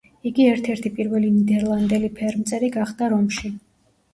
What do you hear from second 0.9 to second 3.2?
პირველი ნიდერლანდელი ფერმწერი გახდა